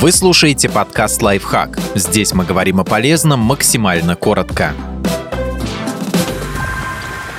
Вы 0.00 0.12
слушаете 0.12 0.70
подкаст 0.70 1.20
«Лайфхак». 1.20 1.78
Здесь 1.94 2.32
мы 2.32 2.46
говорим 2.46 2.80
о 2.80 2.84
полезном 2.84 3.40
максимально 3.40 4.16
коротко. 4.16 4.72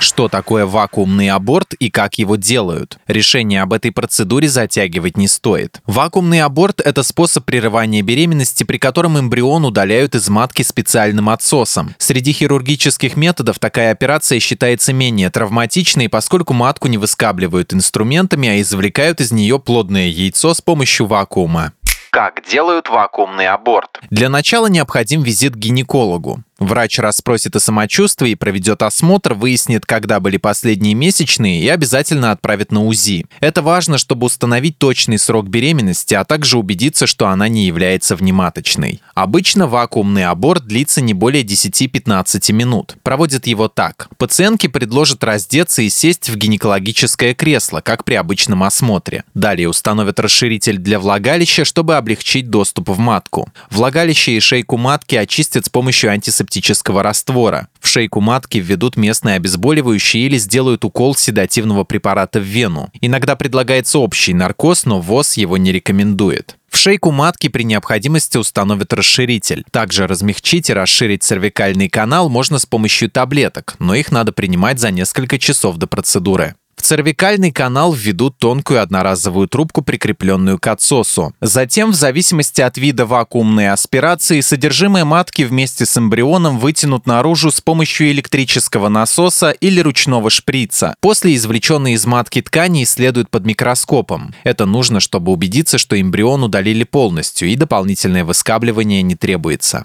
Что 0.00 0.28
такое 0.28 0.66
вакуумный 0.66 1.28
аборт 1.30 1.74
и 1.74 1.88
как 1.88 2.18
его 2.18 2.34
делают? 2.34 2.98
Решение 3.06 3.62
об 3.62 3.72
этой 3.72 3.92
процедуре 3.92 4.48
затягивать 4.48 5.16
не 5.16 5.28
стоит. 5.28 5.80
Вакуумный 5.86 6.42
аборт– 6.42 6.80
это 6.84 7.04
способ 7.04 7.44
прерывания 7.44 8.02
беременности, 8.02 8.64
при 8.64 8.78
котором 8.78 9.16
эмбрион 9.16 9.64
удаляют 9.64 10.16
из 10.16 10.28
матки 10.28 10.62
специальным 10.62 11.28
отсосом. 11.28 11.94
Среди 11.98 12.32
хирургических 12.32 13.16
методов 13.16 13.60
такая 13.60 13.92
операция 13.92 14.40
считается 14.40 14.92
менее 14.92 15.30
травматичной, 15.30 16.08
поскольку 16.08 16.54
матку 16.54 16.88
не 16.88 16.98
выскабливают 16.98 17.72
инструментами, 17.72 18.48
а 18.48 18.60
извлекают 18.60 19.20
из 19.20 19.30
нее 19.30 19.60
плодное 19.60 20.08
яйцо 20.08 20.54
с 20.54 20.60
помощью 20.60 21.06
вакуума. 21.06 21.72
Как 22.10 22.42
делают 22.48 22.88
вакуумный 22.88 23.48
аборт? 23.48 24.00
Для 24.10 24.28
начала 24.28 24.66
необходим 24.66 25.22
визит 25.22 25.54
к 25.54 25.58
гинекологу. 25.58 26.42
Врач 26.58 26.98
расспросит 26.98 27.54
о 27.54 27.60
самочувствии, 27.60 28.34
проведет 28.34 28.82
осмотр, 28.82 29.34
выяснит, 29.34 29.86
когда 29.86 30.18
были 30.18 30.38
последние 30.38 30.94
месячные 30.94 31.62
и 31.62 31.68
обязательно 31.68 32.32
отправит 32.32 32.72
на 32.72 32.84
УЗИ. 32.84 33.26
Это 33.38 33.62
важно, 33.62 33.96
чтобы 33.96 34.26
установить 34.26 34.76
точный 34.76 35.18
срок 35.18 35.48
беременности, 35.48 36.14
а 36.14 36.24
также 36.24 36.58
убедиться, 36.58 37.06
что 37.06 37.28
она 37.28 37.46
не 37.48 37.64
является 37.64 38.16
внематочной. 38.16 39.00
Обычно 39.14 39.68
вакуумный 39.68 40.24
аборт 40.24 40.66
длится 40.66 41.00
не 41.00 41.14
более 41.14 41.44
10-15 41.44 42.52
минут. 42.52 42.96
Проводят 43.04 43.46
его 43.46 43.68
так. 43.68 44.08
Пациентке 44.18 44.68
предложат 44.68 45.22
раздеться 45.22 45.82
и 45.82 45.88
сесть 45.88 46.28
в 46.28 46.36
гинекологическое 46.36 47.34
кресло, 47.34 47.80
как 47.82 48.04
при 48.04 48.14
обычном 48.14 48.64
осмотре. 48.64 49.22
Далее 49.32 49.68
установят 49.68 50.18
расширитель 50.18 50.78
для 50.78 50.98
влагалища, 50.98 51.64
чтобы 51.64 51.96
облегчить 51.96 52.50
доступ 52.50 52.88
в 52.88 52.98
матку. 52.98 53.48
Влагалище 53.70 54.32
и 54.32 54.40
шейку 54.40 54.76
матки 54.76 55.14
очистят 55.14 55.66
с 55.66 55.68
помощью 55.68 56.10
антисептического 56.10 56.47
антисептического 56.48 57.02
раствора. 57.02 57.68
В 57.80 57.86
шейку 57.86 58.20
матки 58.20 58.58
введут 58.58 58.96
местное 58.96 59.36
обезболивающее 59.36 60.26
или 60.26 60.38
сделают 60.38 60.84
укол 60.84 61.14
седативного 61.14 61.84
препарата 61.84 62.40
в 62.40 62.42
вену. 62.42 62.90
Иногда 63.00 63.36
предлагается 63.36 63.98
общий 63.98 64.34
наркоз, 64.34 64.86
но 64.86 65.00
ВОЗ 65.00 65.36
его 65.36 65.56
не 65.56 65.72
рекомендует. 65.72 66.56
В 66.70 66.76
шейку 66.76 67.10
матки 67.10 67.48
при 67.48 67.64
необходимости 67.64 68.36
установят 68.36 68.92
расширитель. 68.92 69.64
Также 69.70 70.06
размягчить 70.06 70.70
и 70.70 70.74
расширить 70.74 71.22
cervicальный 71.22 71.88
канал 71.88 72.28
можно 72.28 72.58
с 72.58 72.66
помощью 72.66 73.10
таблеток, 73.10 73.76
но 73.78 73.94
их 73.94 74.12
надо 74.12 74.32
принимать 74.32 74.78
за 74.78 74.90
несколько 74.90 75.38
часов 75.38 75.76
до 75.76 75.86
процедуры. 75.86 76.54
В 76.78 76.82
цервикальный 76.82 77.50
канал 77.50 77.92
введут 77.92 78.38
тонкую 78.38 78.80
одноразовую 78.80 79.48
трубку, 79.48 79.82
прикрепленную 79.82 80.60
к 80.60 80.66
отсосу. 80.68 81.34
Затем, 81.40 81.90
в 81.90 81.94
зависимости 81.96 82.60
от 82.60 82.78
вида 82.78 83.04
вакуумной 83.04 83.68
аспирации, 83.70 84.40
содержимое 84.40 85.04
матки 85.04 85.42
вместе 85.42 85.84
с 85.84 85.98
эмбрионом 85.98 86.58
вытянут 86.58 87.06
наружу 87.06 87.50
с 87.50 87.60
помощью 87.60 88.12
электрического 88.12 88.88
насоса 88.88 89.50
или 89.50 89.80
ручного 89.80 90.30
шприца. 90.30 90.94
После 91.00 91.34
извлеченной 91.34 91.94
из 91.94 92.06
матки 92.06 92.40
ткани 92.40 92.84
исследуют 92.84 93.28
под 93.28 93.44
микроскопом. 93.44 94.32
Это 94.44 94.64
нужно, 94.64 95.00
чтобы 95.00 95.32
убедиться, 95.32 95.78
что 95.78 96.00
эмбрион 96.00 96.44
удалили 96.44 96.84
полностью 96.84 97.48
и 97.48 97.56
дополнительное 97.56 98.24
выскабливание 98.24 99.02
не 99.02 99.16
требуется. 99.16 99.84